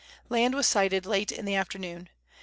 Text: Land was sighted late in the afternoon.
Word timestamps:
Land 0.29 0.55
was 0.55 0.65
sighted 0.65 1.05
late 1.05 1.31
in 1.31 1.45
the 1.45 1.53
afternoon. 1.53 2.09